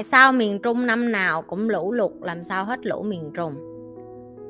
[0.00, 3.54] tại sao miền trung năm nào cũng lũ lụt, làm sao hết lũ miền trung?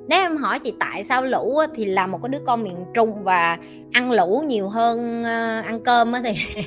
[0.08, 3.22] Nếu em hỏi chị tại sao lũ thì là một cái đứa con miền trung
[3.22, 3.58] và
[3.92, 6.64] ăn lũ nhiều hơn ờ, ăn cơm á thì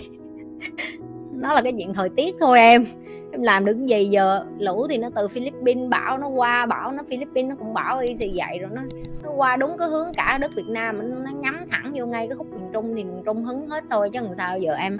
[1.31, 2.85] nó là cái chuyện thời tiết thôi em.
[3.31, 4.45] Em làm được gì giờ?
[4.59, 8.15] Lũ thì nó từ Philippines, bão nó qua, bão nó Philippines, nó cũng bão y
[8.15, 8.81] gì vậy rồi nó
[9.23, 12.37] nó qua đúng cái hướng cả đất Việt Nam nó nhắm thẳng vô ngay cái
[12.37, 14.97] khúc miền Trung thì miền Trung hứng hết thôi chứ làm sao giờ em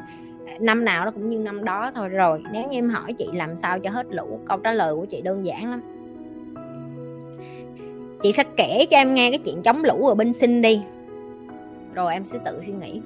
[0.60, 2.10] năm nào nó cũng như năm đó thôi.
[2.10, 5.06] Rồi, nếu như em hỏi chị làm sao cho hết lũ, câu trả lời của
[5.06, 5.82] chị đơn giản lắm.
[8.22, 10.82] Chị sẽ kể cho em nghe cái chuyện chống lũ ở bên sinh đi.
[11.94, 13.02] Rồi em sẽ tự suy nghĩ.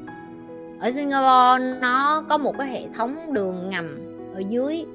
[0.79, 3.99] Ở Singapore nó có một cái hệ thống đường ngầm
[4.35, 4.85] ở dưới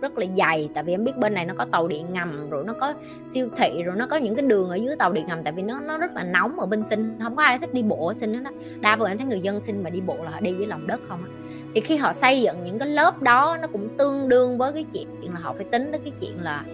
[0.00, 2.64] rất là dày tại vì em biết bên này nó có tàu điện ngầm rồi
[2.66, 2.94] nó có
[3.28, 5.62] siêu thị rồi nó có những cái đường ở dưới tàu điện ngầm tại vì
[5.62, 8.14] nó nó rất là nóng ở bên sinh không có ai thích đi bộ ở
[8.14, 10.54] sinh đó, đa phần em thấy người dân sinh mà đi bộ là họ đi
[10.58, 11.30] dưới lòng đất không á.
[11.74, 14.84] Thì khi họ xây dựng những cái lớp đó nó cũng tương đương với cái
[14.92, 16.64] chuyện là họ phải tính đến cái chuyện là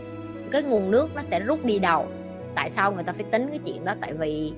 [0.51, 2.07] cái nguồn nước nó sẽ rút đi đầu
[2.55, 3.95] tại sao người ta phải tính cái chuyện đó?
[4.01, 4.53] Tại vì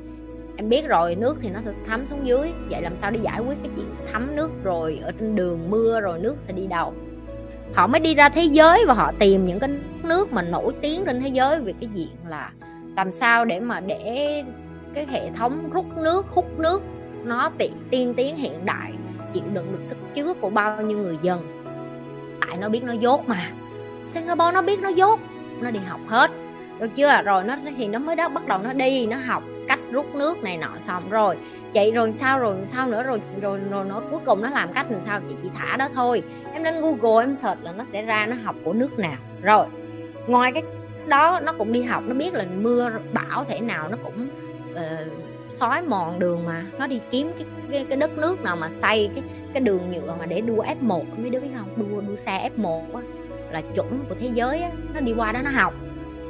[0.57, 2.53] em biết rồi nước thì nó sẽ thấm xuống dưới.
[2.71, 6.01] Vậy làm sao để giải quyết cái chuyện thấm nước rồi ở trên đường mưa
[6.01, 6.95] rồi nước sẽ đi đầu
[7.75, 9.71] họ mới đi ra thế giới và họ tìm những cái
[10.03, 12.51] nước mà nổi tiếng trên thế giới về cái diện là
[12.97, 14.45] làm sao để mà để
[14.95, 16.83] cái hệ thống rút nước, hút nước
[17.25, 18.93] nó tiện tiên tiến, hiện đại,
[19.33, 21.63] chịu đựng được sức chứa của bao nhiêu người dân.
[22.41, 23.51] Tại nó biết nó dốt mà.
[24.15, 25.21] Singapore nó biết nó dốt,
[25.61, 26.31] nó đi học hết.
[26.81, 27.23] Được chưa?
[27.25, 30.43] Rồi nó thì nó mới đó bắt đầu nó đi, nó học cách rút nước
[30.43, 31.37] này nọ xong rồi
[31.77, 34.87] chị rồi sao rồi sao nữa rồi rồi rồi nó cuối cùng nó làm cách
[34.91, 36.23] làm sao chị chỉ thả đó thôi.
[36.53, 39.17] Em lên google em search là nó sẽ ra nó học của nước nào.
[39.43, 39.67] Rồi
[40.27, 40.63] ngoài cái
[41.07, 44.29] đó nó cũng đi học nó biết là mưa bão thể nào nó cũng
[44.75, 46.67] ờ, uh, sói mòn đường mà.
[46.79, 50.15] Nó đi kiếm cái, cái cái đất nước nào mà xây cái cái đường nhựa
[50.19, 51.69] mà để đua F1 mấy đứa biết không?
[51.77, 53.01] Đua đua xe F1 á
[53.51, 54.71] là chuẩn của thế giới á.
[54.95, 55.75] Nó đi qua đó nó học.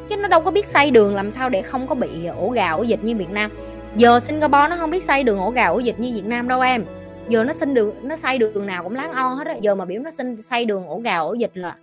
[0.09, 2.71] Chứ nó đâu có biết xây đường làm sao để không có bị ổ gà
[2.71, 3.51] ổ dịch như Việt Nam
[3.97, 6.61] giờ Singapore nó không biết xây đường ổ gà ổ dịch như Việt Nam đâu
[6.61, 6.85] em.
[7.29, 9.55] Giờ nó xin đường, nó xây đường nào cũng láng o hết á.
[9.61, 11.77] Giờ mà biểu nó xin xây đường ổ gà ổ dịch là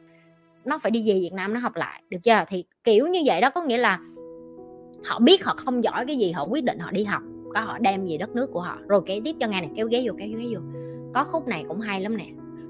[0.65, 2.43] nó phải đi về Việt Nam nó học lại, được chưa?
[2.47, 3.99] Thì kiểu như vậy đó, có nghĩa là
[5.05, 7.21] họ biết họ không giỏi cái gì, họ quyết định họ đi học,
[7.53, 8.77] có họ đem về đất nước của họ.
[8.87, 10.59] Rồi kể tiếp cho nghe này, kéo ghế vô, kéo ghế vô.
[11.13, 12.25] Có khúc này cũng hay lắm nè.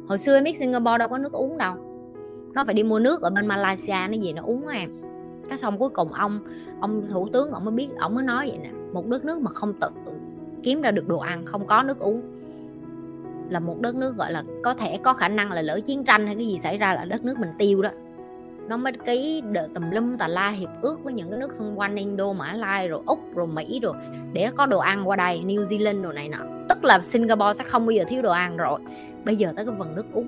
[0.07, 1.75] Hồi xưa em biết Singapore đâu có nước uống đâu.
[2.53, 4.89] Nó phải đi mua nước ở bên Malaysia nó gì nó uống em.
[5.49, 6.39] Cái xong cuối cùng ông
[6.81, 9.51] ông thủ tướng ông mới biết, ông mới nói vậy nè một đất nước mà
[9.51, 9.89] không tự
[10.63, 12.21] kiếm ra được đồ ăn không có nước uống.
[13.49, 16.25] Là một đất nước gọi là có thể có khả năng là lỡ chiến tranh
[16.25, 17.89] hay cái gì xảy ra là đất nước mình tiêu đó.
[18.67, 21.79] Nó mới ký đợt tùm lum tà la hiệp ước với những cái nước xung
[21.79, 23.93] quanh Indo, Mã Lai rồi Úc rồi Mỹ rồi
[24.33, 26.37] để có đồ ăn qua đây New Zealand đồ này nọ.
[26.69, 28.79] Tức là Singapore sẽ không bao giờ thiếu đồ ăn rồi.
[29.25, 30.27] Bây giờ tới cái phần nước uống.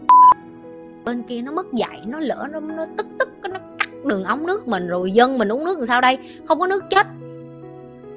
[1.06, 4.48] Bên kia nó mất dạy nó lỡ nó, nó tức tức nó cắt đường ống
[4.48, 6.18] nước mình rồi dân mình uống nước làm sao đây?
[6.46, 7.08] Không có nước chết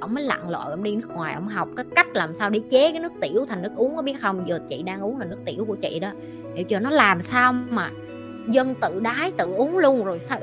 [0.00, 2.60] ông mới lặn lội ông đi nước ngoài ông học cái cách làm sao để
[2.70, 4.48] chế cái nước tiểu thành nước uống có biết không?
[4.48, 6.10] Giờ chị đang uống là nước tiểu của chị đó.
[6.54, 6.78] Hiểu chưa?
[6.78, 7.90] Nó làm sao mà
[8.48, 10.40] dân tự đái tự uống luôn, rồi sao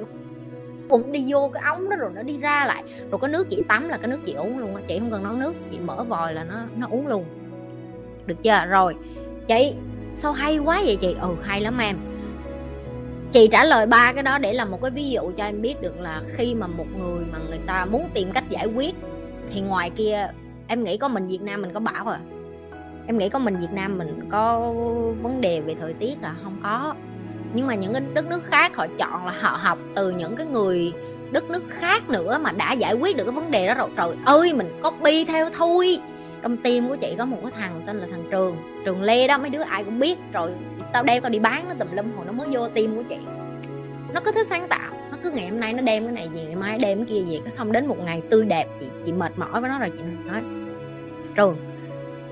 [0.90, 2.84] cũng đi vô cái ống đó rồi nó đi ra lại.
[3.12, 5.34] Rồi cái nước chị tắm là cái nước chị uống luôn chị không cần nấu
[5.34, 7.26] nước, chị mở vòi là nó nó uống luôn.
[8.26, 8.66] Được chưa?
[8.70, 8.96] Rồi,
[9.48, 9.74] chị,
[10.16, 11.16] sao hay quá vậy chị?
[11.22, 11.98] Ừ hay lắm em.
[13.32, 15.82] Chị trả lời ba cái đó để làm một cái ví dụ cho em biết
[15.82, 18.96] được là khi mà một người mà người ta muốn tìm cách giải quyết
[19.52, 20.28] thì ngoài kia,
[20.68, 22.20] em nghĩ có mình Việt Nam mình có bão à?
[23.08, 24.60] Em nghĩ có mình Việt Nam mình có
[25.22, 26.36] vấn đề về thời tiết à?
[26.44, 26.96] Không có.
[27.54, 30.48] Nhưng mà những cái đất nước khác họ chọn là họ học từ những cái
[30.48, 30.94] người
[31.32, 33.90] đất nước khác nữa mà đã giải quyết được cái vấn đề đó rồi.
[33.98, 36.00] Trời ơi, mình copy theo thôi.
[36.42, 39.38] Trong tim của chị có một cái thằng tên là thằng trường trường lê đó,
[39.38, 40.18] mấy đứa ai cũng biết.
[40.34, 40.52] Rồi
[40.94, 43.18] tao đem tao đi bán nó tùm lum hồi nó mới vô tim của chị.
[44.14, 44.92] Nó cứ thích sáng tạo
[45.25, 47.40] cứ ngày hôm nay nó đem cái này về, ngày mai đem cái kia về,
[47.44, 50.03] cái xong đến một ngày tươi đẹp, chị chị mệt mỏi với nó rồi, chị
[50.25, 50.41] nói
[51.36, 51.58] trường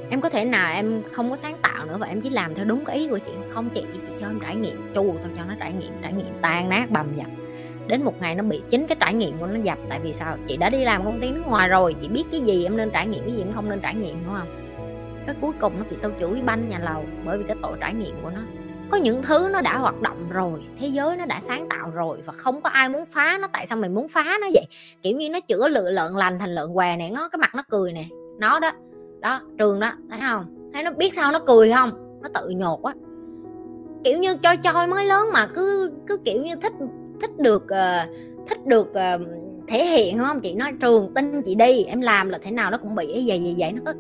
[0.10, 2.66] em có thể nào em không có sáng tạo nữa và em chỉ làm theo
[2.66, 3.70] đúng cái ý của chị không?
[3.70, 6.70] Chị chị cho em trải nghiệm, chu tao cho nó trải nghiệm trải nghiệm tan
[6.70, 7.28] nát, bầm dập.
[7.88, 10.38] Đến một ngày nó bị, chính cái trải nghiệm của nó dập, tại vì sao?
[10.48, 12.90] Chị đã đi làm công ty nước ngoài rồi, chị biết cái gì em nên
[12.90, 14.48] trải nghiệm, cái gì em không nên trải nghiệm, đúng không?
[15.26, 17.94] Cái cuối cùng nó bị tao chửi banh nhà lầu bởi vì cái tội trải
[17.94, 18.42] nghiệm của nó
[18.94, 22.18] có những thứ nó đã hoạt động rồi thế giới nó đã sáng tạo rồi
[22.26, 24.66] và không có ai muốn phá nó tại sao mình muốn phá nó vậy?
[25.02, 27.64] Kiểu như nó chữa lựa lợn lành thành lợn què này nó cái mặt nó
[27.70, 28.06] cười nè.
[28.40, 28.72] Nó đó
[29.20, 30.72] đó trường đó thấy không?
[30.74, 32.20] Thấy nó biết sao nó cười không?
[32.22, 32.94] Nó tự nhột á
[34.04, 36.74] kiểu như cho choi mới lớn mà cứ cứ kiểu như thích
[37.22, 38.10] thích được uh,
[38.48, 39.22] thích được uh,
[39.68, 40.42] thể hiện không?
[40.42, 43.08] Chị nói trường tin chị đi em làm là thế nào nó cũng bị.
[43.28, 43.94] Vậy vậy vậy nó có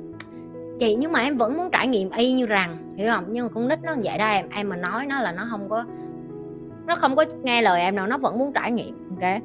[0.80, 3.26] chị nhưng mà em vẫn muốn trải nghiệm y như rằng, hiểu không?
[3.28, 5.70] Nhưng mà con nít nó vậy đó em em mà nói nó là nó không
[5.70, 5.86] có,
[6.88, 9.42] nó không có nghe lời em đâu, nó vẫn muốn trải nghiệm, ok?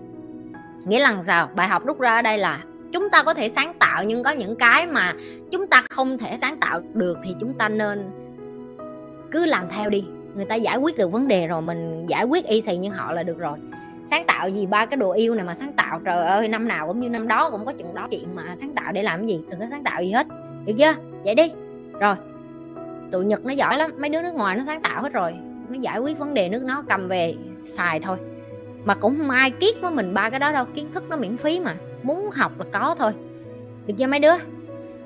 [0.85, 1.49] Nghĩa là sao?
[1.55, 4.31] Bài học rút ra ở đây là chúng ta có thể sáng tạo nhưng có
[4.31, 5.13] những cái mà
[5.51, 8.11] chúng ta không thể sáng tạo được thì chúng ta nên
[9.31, 10.05] cứ làm theo đi.
[10.35, 13.13] Người ta giải quyết được vấn đề rồi, mình giải quyết y xì như họ
[13.13, 13.59] là được rồi.
[14.07, 14.67] Sáng tạo gì?
[14.67, 17.29] Ba cái đồ yêu này mà sáng tạo, trời ơi, năm nào cũng như năm
[17.29, 18.07] đó cũng có chuyện đó.
[18.11, 19.41] Chuyện mà sáng tạo để làm cái gì?
[19.51, 20.27] Đừng có sáng tạo gì hết,
[20.67, 20.95] được chưa?
[21.25, 21.53] Vậy đi.
[22.01, 22.17] Rồi.
[23.11, 25.35] Tụi nhật nó giỏi lắm, mấy đứa nước ngoài nó sáng tạo hết rồi.
[25.69, 27.35] Nó giải quyết vấn đề nước nó cầm về
[27.65, 28.17] xài thôi.
[28.85, 31.37] Mà cũng không ai kiết với mình ba cái đó đâu, kiến thức nó miễn
[31.37, 31.75] phí mà.
[32.03, 33.13] Muốn học là có thôi.
[33.87, 34.35] Được chưa mấy đứa?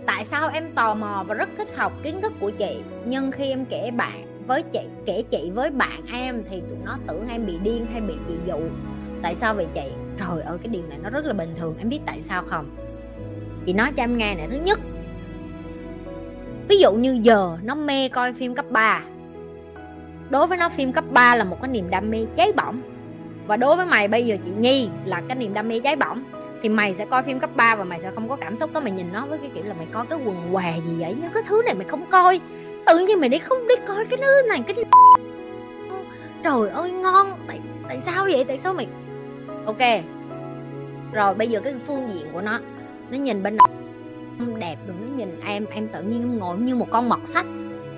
[0.07, 2.83] Tại sao em tò mò và rất thích học kiến thức của chị?
[3.07, 6.97] Nhưng khi em kể bạn với chị, kể chị với bạn em thì tụi nó
[7.07, 8.59] tưởng em bị điên hay bị chị dụ.
[9.23, 9.91] Tại sao vậy chị?
[10.19, 11.75] Trời ơi, cái điều này nó rất là bình thường.
[11.79, 12.77] Em biết tại sao không?
[13.67, 14.47] Chị nói cho em nghe nè.
[14.51, 14.81] Thứ nhất
[16.73, 19.01] ví dụ như giờ nó mê coi phim cấp 3
[20.31, 22.81] đối với nó, phim cấp 3 là một cái niềm đam mê cháy bỏng.
[23.47, 26.23] Và đối với mày, bây giờ chị Nhi là cái niềm đam mê cháy bỏng.
[26.63, 28.81] Thì mày sẽ coi phim cấp 3 và mày sẽ không có cảm xúc đó
[28.81, 31.33] mày nhìn nó với cái kiểu là mày coi cái quần què gì vậy nhưng
[31.33, 32.41] cái thứ này mày không coi.
[32.87, 34.85] Tự nhiên mày đi không đi coi cái thứ này, cái
[36.45, 37.27] trời ơi, ngon.
[37.49, 38.45] Tại tại sao vậy?
[38.49, 38.87] Tại sao mày
[39.67, 40.05] ok.
[41.13, 42.61] Rồi, bây giờ cái phương diện của nó.
[43.11, 43.57] Nó nhìn bên
[44.39, 47.47] không đẹp đừng nó nhìn em em tự nhiên ngồi như một con mọt sách.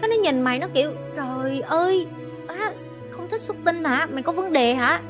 [0.00, 2.06] Cái nó nhìn mày nó kiểu trời ơi
[2.48, 2.70] á,
[3.10, 4.06] không thích xuất tinh hả?
[4.12, 5.00] Mày có vấn đề hả?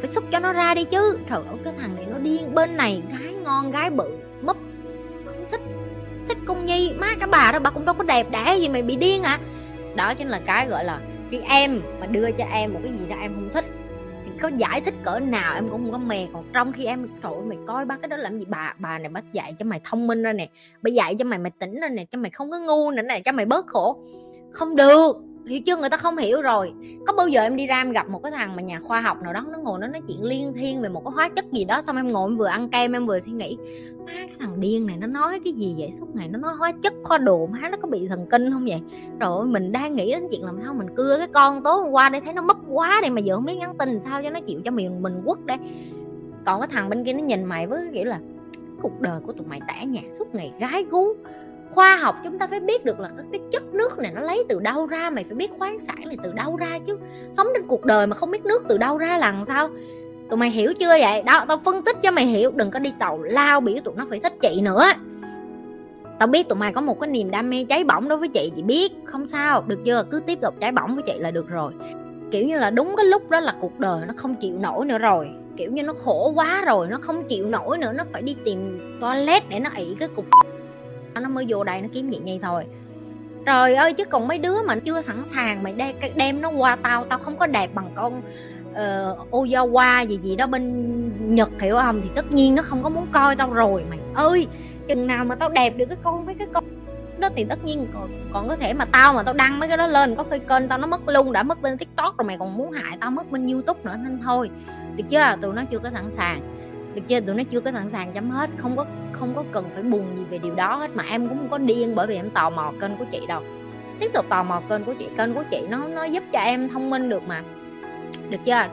[0.00, 1.18] Phải xuất cho nó ra đi chứ.
[1.28, 4.10] Trời ơi cái thằng này nó điên bên này gái ngon gái bự
[4.42, 4.56] mấp
[5.24, 5.60] không thích
[6.28, 6.92] thích công nhi.
[6.98, 9.38] Má cái bà đó bà cũng đâu có đẹp đẽ gì mày bị điên hả?
[9.94, 13.06] Đó chính là cái gọi là khi em mà đưa cho em một cái gì
[13.08, 13.64] đó em không thích
[14.40, 16.26] có giải thích cỡ nào em cũng không có mè.
[16.32, 18.44] Còn trong khi em trời ơi, mày coi ba cái đó làm gì?
[18.48, 20.48] Bà bà này bắt dạy cho mày thông minh ra nè.
[20.82, 23.22] Bà dạy cho mày mày tỉnh ra nè cho mày không có ngu nữa này
[23.24, 23.98] cho mày bớt khổ.
[24.52, 25.16] Không được
[25.48, 25.76] hiểu chưa?
[25.76, 26.72] Người ta không hiểu rồi.
[27.06, 29.22] Có bao giờ em đi ra em gặp một cái thằng mà nhà khoa học
[29.22, 31.64] nào đó, nó ngồi nó nói chuyện liên thiên về một cái hóa chất gì
[31.64, 33.58] đó, xong em ngồi em vừa ăn kem em vừa suy nghĩ,
[34.06, 35.92] má, cái thằng điên này nó nói cái gì vậy?
[35.98, 38.64] Suốt ngày nó nói hóa chất khoa đồ, má, nó có bị thần kinh không
[38.68, 38.80] vậy?
[39.20, 42.08] Rồi mình đang nghĩ đến chuyện làm sao mình cưa cái con tối hôm qua
[42.08, 44.40] để thấy nó mất quá đây mà giờ không biết nhắn tin sao cho nó
[44.40, 45.58] chịu cho mình mình quất đây.
[46.44, 48.20] Còn cái thằng bên kia nó nhìn mày với cái kiểu là,
[48.82, 51.14] cuộc đời của tụi mày tẻ nhạt, suốt ngày gái gú
[51.70, 54.44] khoa học chúng ta phải biết được là các cái chất nước này nó lấy
[54.48, 56.98] từ đâu ra, mày phải biết khoáng sản này từ đâu ra chứ.
[57.32, 59.68] Sống trên cuộc đời mà không biết nước từ đâu ra là làm sao?
[60.30, 61.22] Tụi mày hiểu chưa vậy?
[61.22, 64.06] Đó, tao phân tích cho mày hiểu, đừng có đi tàu lao biểu tụi nó
[64.10, 64.84] phải thích chị nữa.
[66.18, 68.52] Tao biết tụi mày có một cái niềm đam mê cháy bỏng đối với chị
[68.56, 70.04] chị biết, không sao, được chưa?
[70.10, 71.72] Cứ tiếp tục cháy bỏng với chị là được rồi.
[72.30, 74.98] Kiểu như là đúng cái lúc đó là cuộc đời nó không chịu nổi nữa
[74.98, 75.30] rồi.
[75.56, 78.80] Kiểu như nó khổ quá rồi, nó không chịu nổi nữa, nó phải đi tìm
[79.00, 80.24] toilet để nó ị cái cục
[81.14, 82.64] nó mới vô đây nó kiếm vậy nhi thôi.
[83.46, 86.76] Trời ơi chứ còn mấy đứa mà chưa sẵn sàng mày đem, đem nó qua
[86.76, 88.22] tao tao không có đẹp bằng con
[88.74, 92.00] ờ, uh, Ozawa gì gì đó bên Nhật hiểu không?
[92.02, 94.46] Thì tất nhiên nó không có muốn coi tao rồi mày ơi!
[94.88, 96.64] Chừng nào mà tao đẹp được cái con mấy cái con
[97.18, 99.76] đó thì tất nhiên còn, còn có thể mà tao mà tao đăng mấy cái
[99.76, 102.36] đó lên có khi kênh tao nó mất luôn đã mất bên tiktok rồi mày
[102.38, 104.50] còn muốn hại tao mất bên youtube nữa nên thôi.
[104.96, 105.36] Được chưa?
[105.42, 106.40] Tụi nó chưa có sẵn sàng.
[106.94, 107.20] Được chưa?
[107.20, 110.06] Tụi nó chưa có sẵn sàng chấm hết không có không có cần phải buồn
[110.16, 112.50] gì về điều đó hết, mà em cũng không có điên bởi vì em tò
[112.50, 113.42] mò kênh của chị đâu.
[114.00, 116.68] Tiếp tục tò mò kênh của chị, kênh của chị nó nó giúp cho em
[116.68, 117.42] thông minh được mà.
[118.30, 118.64] Được chưa?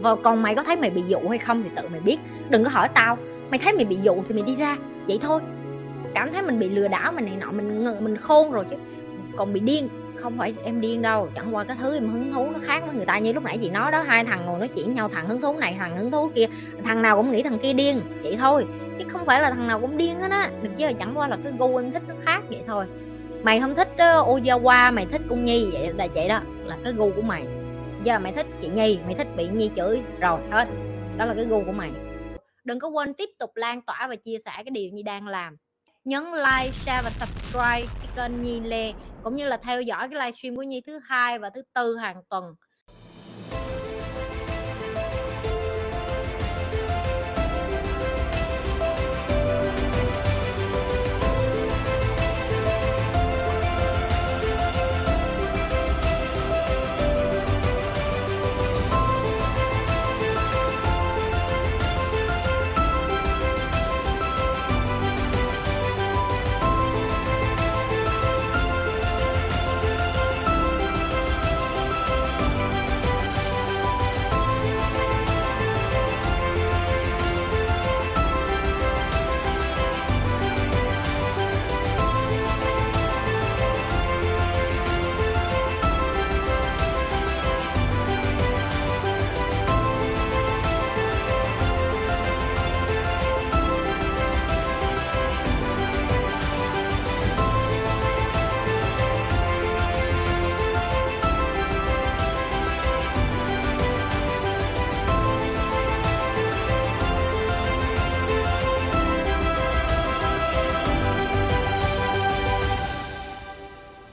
[0.00, 2.18] Và còn mày có thấy mày bị dụ hay không thì tự mày biết.
[2.48, 3.18] Đừng có hỏi tao.
[3.50, 4.76] Mày thấy mày bị dụ thì mày đi ra.
[5.06, 5.40] Vậy thôi.
[6.14, 8.76] Cảm thấy mình bị lừa đảo, mình này nọ, mình mình khôn rồi chứ.
[9.36, 11.28] Còn bị điên, không phải em điên đâu.
[11.34, 13.18] Chẳng qua cái thứ em hứng thú nó khác với người ta.
[13.18, 15.58] Như lúc nãy chị nói đó, hai thằng ngồi nói chuyện nhau, thằng hứng thú
[15.58, 16.46] này, thằng hứng thú kia.
[16.84, 18.00] Thằng nào cũng nghĩ thằng kia điên.
[18.22, 18.66] Vậy thôi
[19.00, 20.50] chứ không phải là thằng nào cũng điên hết á.
[20.62, 22.86] Được chứ chẳng qua là cái gu em thích nó khác vậy thôi.
[23.42, 23.88] Mày không thích
[24.54, 27.46] uh, mày thích cung nhi vậy là vậy đó là cái gu của mày.
[28.04, 30.68] Giờ mày thích chị nhi mày thích bị nhi chửi rồi hết.
[31.16, 31.90] Đó là cái gu của mày.
[32.64, 35.56] Đừng có quên tiếp tục lan tỏa và chia sẻ cái điều nhi đang làm.
[36.04, 38.92] Nhấn like share và subscribe cái kênh nhi lê
[39.22, 42.22] cũng như là theo dõi cái livestream của nhi thứ hai và thứ tư hàng
[42.28, 42.44] tuần.